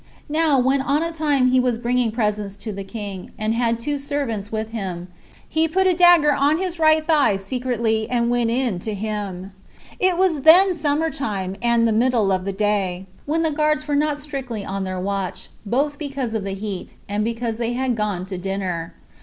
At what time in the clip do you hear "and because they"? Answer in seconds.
17.07-17.77